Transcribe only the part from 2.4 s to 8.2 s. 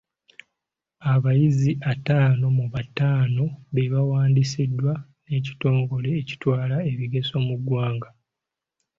mu battaano be baawandiisibwa n'ekitongole ekitwala ebigezo mu ggwanga.